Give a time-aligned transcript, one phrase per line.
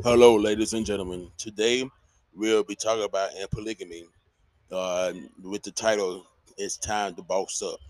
[0.00, 1.30] Hello, ladies and gentlemen.
[1.38, 1.88] Today
[2.34, 4.06] we'll be talking about polygamy
[4.70, 6.26] uh, with the title
[6.58, 7.80] "It's Time to Boss Up."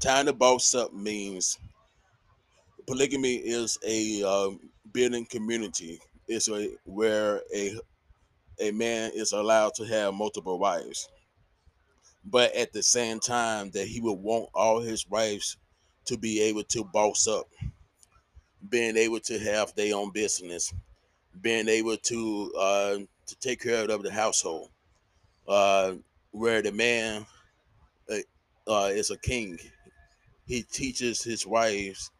[0.00, 1.58] Time to boss up means
[2.86, 4.50] polygamy is a uh,
[4.92, 6.00] building community.
[6.28, 7.78] It's a where a
[8.60, 11.08] a man is allowed to have multiple wives,
[12.24, 15.56] but at the same time that he would want all his wives
[16.06, 17.46] to be able to boss up,
[18.68, 20.72] being able to have their own business,
[21.40, 24.70] being able to uh, to take care of the household,
[25.48, 25.94] uh,
[26.30, 27.26] where the man
[28.10, 28.16] uh,
[28.70, 29.58] uh, is a king.
[30.46, 32.10] He teaches his wives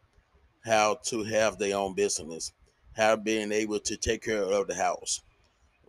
[0.65, 2.51] how to have their own business,
[2.95, 5.21] how being able to take care of the house,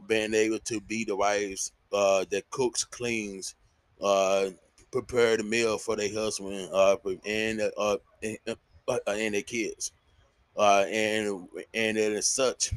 [0.06, 3.54] being able to be the wives uh, that cooks, cleans,
[4.02, 4.50] uh,
[4.90, 6.68] prepare the meal for their husband
[7.26, 7.60] and, and,
[9.06, 9.92] and their kids.
[10.58, 12.72] And and as such,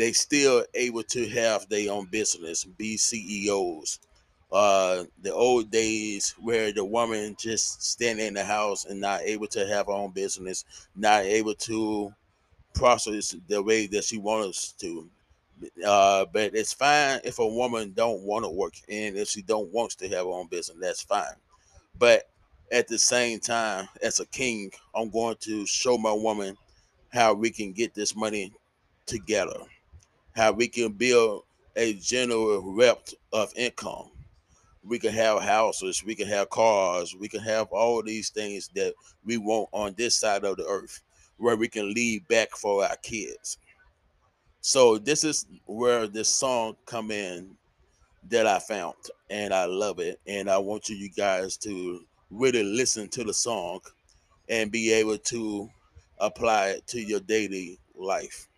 [0.00, 3.98] they still able to have their own business, be CEOs.
[4.50, 9.46] Uh, the old days where the woman just standing in the house and not able
[9.46, 10.64] to have her own business,
[10.96, 12.10] not able to
[12.74, 15.06] process the way that she wants to.
[15.84, 19.70] Uh, but it's fine if a woman don't want to work and if she don't
[19.70, 21.36] wants to have her own business, that's fine.
[21.98, 22.30] But
[22.72, 26.56] at the same time, as a king, I'm going to show my woman
[27.12, 28.54] how we can get this money
[29.04, 29.60] together
[30.34, 31.44] how we can build
[31.76, 34.10] a general wealth of income.
[34.82, 38.94] We can have houses, we can have cars, we can have all these things that
[39.24, 41.02] we want on this side of the earth
[41.36, 43.58] where we can leave back for our kids.
[44.62, 47.56] So this is where this song come in
[48.28, 48.94] that I found
[49.30, 53.80] and I love it and I want you guys to really listen to the song
[54.48, 55.68] and be able to
[56.18, 58.49] apply it to your daily life.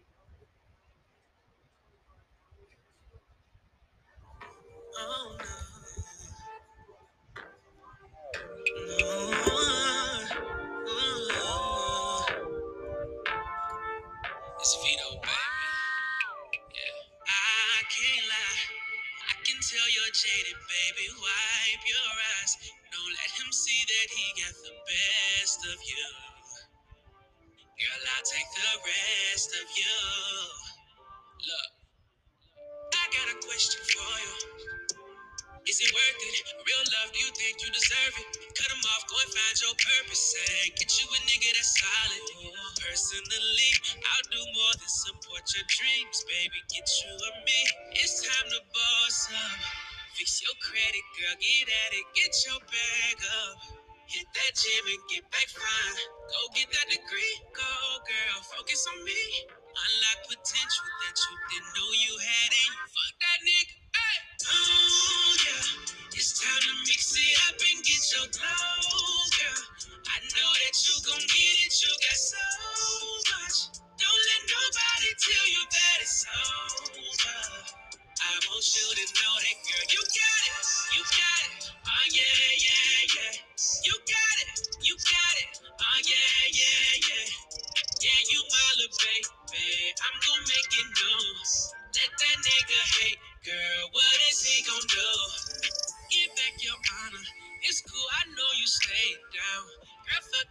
[19.62, 21.06] Can you're jaded, baby.
[21.22, 22.10] Wipe your
[22.42, 22.52] eyes.
[22.90, 26.06] Don't let him see that he got the best of you.
[27.62, 29.98] Girl, I'll take the rest of you.
[31.46, 31.70] Look,
[32.94, 34.34] I got a question for you.
[35.62, 36.36] Is it worth it?
[36.66, 38.28] Real love, do you think you deserve it?
[38.58, 40.34] Cut him off, go and find your purpose.
[40.34, 42.24] And get you a nigga that's solid.
[42.82, 43.70] Personally,
[44.02, 46.58] I'll do more than support your dreams, baby.
[46.66, 47.60] Get you a me.
[47.94, 48.60] It's time to
[50.42, 51.36] your credit, girl.
[51.38, 52.06] Get at it.
[52.18, 53.56] Get your bag up.
[54.10, 55.96] Hit that gym and get back fine.
[56.28, 57.36] Go get that degree.
[57.54, 57.72] Go,
[58.04, 58.38] girl.
[58.58, 59.22] Focus on me.
[59.72, 62.84] Unlock potential that you didn't know you had in you.
[62.90, 63.74] Fuck that nigga.
[63.94, 64.18] Hey.
[64.50, 66.14] Oh, yeah.
[66.18, 68.71] It's time to mix it up and get your glow,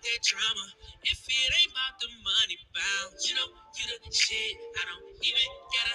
[0.04, 0.68] that drama.
[1.04, 4.56] If it ain't about the money bound, you know you the shit.
[4.78, 5.91] I don't even gotta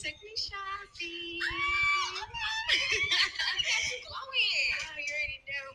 [0.00, 1.40] took me shopping.
[3.68, 4.72] Got you glowing.
[4.80, 5.68] Oh, you already know.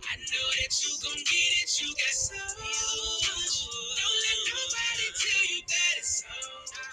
[0.10, 1.70] I know that you gon' get it.
[1.86, 3.56] You got so much.
[4.02, 6.86] Don't let nobody tell you that it's over.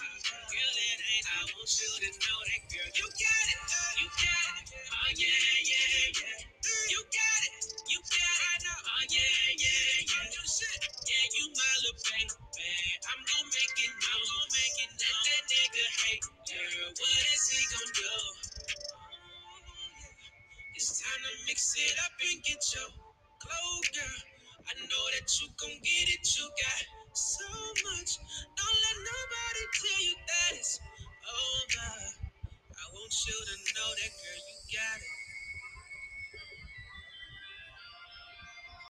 [0.53, 1.27] Girl, it ain't.
[1.33, 2.89] I want you to know that, girl.
[2.93, 3.48] You got it.
[21.09, 22.89] Kinda mix it up and get your
[23.41, 24.21] glow, girl.
[24.69, 26.27] I know that you gon' get it.
[26.37, 26.83] You got
[27.17, 27.49] so
[27.83, 28.11] much.
[28.57, 29.38] Don't let nobody.